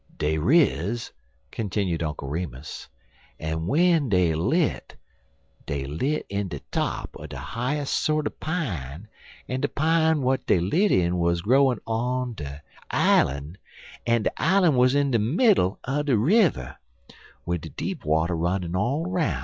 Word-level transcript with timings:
"Dey 0.17 0.39
riz," 0.39 1.11
continued 1.51 2.01
Uncle 2.01 2.27
Remus, 2.27 2.89
"en 3.39 3.67
w'en 3.67 4.09
dey 4.09 4.33
lit, 4.33 4.95
dey 5.67 5.85
lit 5.85 6.25
in 6.27 6.47
de 6.47 6.59
top 6.71 7.15
er 7.21 7.27
de 7.27 7.37
highest 7.37 7.93
sorter 7.93 8.31
pine, 8.31 9.07
en 9.47 9.61
de 9.61 9.67
pine 9.67 10.21
w'at 10.21 10.43
dey 10.47 10.59
lit 10.59 10.91
in 10.91 11.19
wuz 11.19 11.35
growin' 11.43 11.77
on 11.85 12.35
er 12.41 12.63
ilun, 12.91 13.57
en 14.07 14.23
de 14.23 14.31
ilun 14.39 14.73
wuz 14.75 14.95
in 14.95 15.11
de 15.11 15.19
middle 15.19 15.77
er 15.87 16.01
de 16.01 16.17
river, 16.17 16.77
wid 17.45 17.61
de 17.61 17.69
deep 17.69 18.03
water 18.03 18.35
runnin' 18.35 18.75
all 18.75 19.05
'roun'. 19.05 19.39